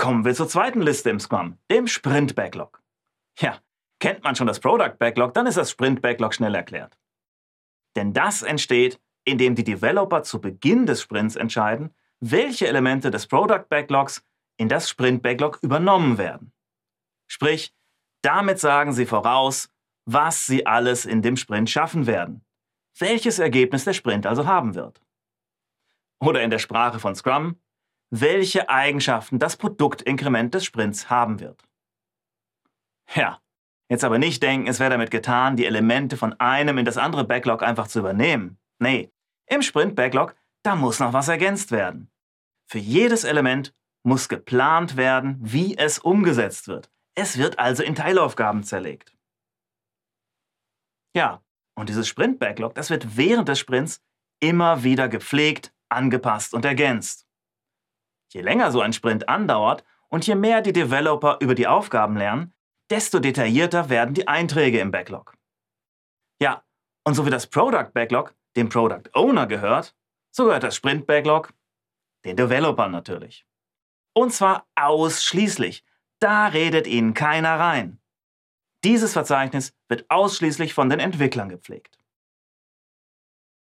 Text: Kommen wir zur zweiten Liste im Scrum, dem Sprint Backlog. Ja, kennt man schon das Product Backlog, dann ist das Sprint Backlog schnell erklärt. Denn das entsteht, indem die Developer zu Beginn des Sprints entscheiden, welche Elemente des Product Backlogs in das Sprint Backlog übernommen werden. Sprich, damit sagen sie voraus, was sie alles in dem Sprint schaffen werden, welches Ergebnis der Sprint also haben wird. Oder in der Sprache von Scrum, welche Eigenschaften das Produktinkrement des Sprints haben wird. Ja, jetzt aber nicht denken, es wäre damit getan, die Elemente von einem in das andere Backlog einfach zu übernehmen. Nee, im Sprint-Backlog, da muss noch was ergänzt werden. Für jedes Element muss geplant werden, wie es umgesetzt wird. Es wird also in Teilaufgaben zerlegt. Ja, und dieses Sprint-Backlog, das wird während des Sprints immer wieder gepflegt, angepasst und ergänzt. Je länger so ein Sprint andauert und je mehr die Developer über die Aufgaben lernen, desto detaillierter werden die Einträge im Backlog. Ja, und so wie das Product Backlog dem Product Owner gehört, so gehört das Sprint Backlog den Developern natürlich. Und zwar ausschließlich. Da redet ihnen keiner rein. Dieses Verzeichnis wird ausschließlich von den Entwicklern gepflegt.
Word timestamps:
Kommen 0.00 0.24
wir 0.24 0.34
zur 0.34 0.48
zweiten 0.48 0.80
Liste 0.80 1.10
im 1.10 1.20
Scrum, 1.20 1.58
dem 1.70 1.86
Sprint 1.86 2.34
Backlog. 2.34 2.82
Ja, 3.38 3.58
kennt 3.98 4.24
man 4.24 4.34
schon 4.34 4.46
das 4.46 4.58
Product 4.58 4.94
Backlog, 4.98 5.34
dann 5.34 5.46
ist 5.46 5.58
das 5.58 5.72
Sprint 5.72 6.00
Backlog 6.00 6.32
schnell 6.32 6.54
erklärt. 6.54 6.98
Denn 7.96 8.14
das 8.14 8.40
entsteht, 8.40 8.98
indem 9.24 9.56
die 9.56 9.62
Developer 9.62 10.22
zu 10.22 10.40
Beginn 10.40 10.86
des 10.86 11.02
Sprints 11.02 11.36
entscheiden, 11.36 11.94
welche 12.18 12.66
Elemente 12.66 13.10
des 13.10 13.26
Product 13.26 13.66
Backlogs 13.68 14.24
in 14.56 14.70
das 14.70 14.88
Sprint 14.88 15.22
Backlog 15.22 15.58
übernommen 15.60 16.16
werden. 16.16 16.54
Sprich, 17.26 17.74
damit 18.22 18.58
sagen 18.58 18.94
sie 18.94 19.04
voraus, 19.04 19.68
was 20.06 20.46
sie 20.46 20.64
alles 20.64 21.04
in 21.04 21.20
dem 21.20 21.36
Sprint 21.36 21.68
schaffen 21.68 22.06
werden, 22.06 22.42
welches 22.98 23.38
Ergebnis 23.38 23.84
der 23.84 23.92
Sprint 23.92 24.26
also 24.26 24.46
haben 24.46 24.74
wird. 24.74 25.02
Oder 26.20 26.42
in 26.42 26.48
der 26.48 26.58
Sprache 26.58 26.98
von 26.98 27.14
Scrum, 27.14 27.60
welche 28.10 28.68
Eigenschaften 28.68 29.38
das 29.38 29.56
Produktinkrement 29.56 30.54
des 30.54 30.64
Sprints 30.64 31.08
haben 31.08 31.40
wird. 31.40 31.64
Ja, 33.14 33.40
jetzt 33.88 34.04
aber 34.04 34.18
nicht 34.18 34.42
denken, 34.42 34.66
es 34.66 34.80
wäre 34.80 34.90
damit 34.90 35.10
getan, 35.10 35.56
die 35.56 35.66
Elemente 35.66 36.16
von 36.16 36.32
einem 36.34 36.78
in 36.78 36.84
das 36.84 36.96
andere 36.96 37.24
Backlog 37.24 37.62
einfach 37.62 37.86
zu 37.86 38.00
übernehmen. 38.00 38.58
Nee, 38.78 39.10
im 39.46 39.62
Sprint-Backlog, 39.62 40.34
da 40.62 40.76
muss 40.76 41.00
noch 41.00 41.12
was 41.12 41.28
ergänzt 41.28 41.72
werden. 41.72 42.10
Für 42.68 42.78
jedes 42.78 43.24
Element 43.24 43.74
muss 44.04 44.28
geplant 44.28 44.96
werden, 44.96 45.38
wie 45.40 45.76
es 45.76 45.98
umgesetzt 45.98 46.68
wird. 46.68 46.90
Es 47.16 47.36
wird 47.36 47.58
also 47.58 47.82
in 47.82 47.94
Teilaufgaben 47.94 48.62
zerlegt. 48.62 49.12
Ja, 51.14 51.42
und 51.74 51.88
dieses 51.88 52.06
Sprint-Backlog, 52.08 52.74
das 52.74 52.90
wird 52.90 53.16
während 53.16 53.48
des 53.48 53.58
Sprints 53.58 54.00
immer 54.40 54.84
wieder 54.84 55.08
gepflegt, 55.08 55.74
angepasst 55.88 56.54
und 56.54 56.64
ergänzt. 56.64 57.26
Je 58.32 58.42
länger 58.42 58.70
so 58.72 58.80
ein 58.80 58.92
Sprint 58.92 59.28
andauert 59.28 59.84
und 60.08 60.26
je 60.26 60.34
mehr 60.34 60.62
die 60.62 60.72
Developer 60.72 61.38
über 61.40 61.54
die 61.54 61.66
Aufgaben 61.66 62.16
lernen, 62.16 62.54
desto 62.90 63.18
detaillierter 63.20 63.88
werden 63.88 64.14
die 64.14 64.28
Einträge 64.28 64.80
im 64.80 64.90
Backlog. 64.90 65.36
Ja, 66.40 66.64
und 67.04 67.14
so 67.14 67.26
wie 67.26 67.30
das 67.30 67.46
Product 67.46 67.92
Backlog 67.92 68.34
dem 68.56 68.68
Product 68.68 69.10
Owner 69.14 69.46
gehört, 69.46 69.94
so 70.30 70.44
gehört 70.44 70.62
das 70.62 70.76
Sprint 70.76 71.06
Backlog 71.06 71.52
den 72.24 72.36
Developern 72.36 72.90
natürlich. 72.90 73.46
Und 74.12 74.32
zwar 74.32 74.66
ausschließlich. 74.74 75.84
Da 76.18 76.48
redet 76.48 76.86
ihnen 76.86 77.14
keiner 77.14 77.58
rein. 77.58 77.98
Dieses 78.84 79.14
Verzeichnis 79.14 79.74
wird 79.88 80.10
ausschließlich 80.10 80.74
von 80.74 80.90
den 80.90 81.00
Entwicklern 81.00 81.48
gepflegt. 81.48 81.99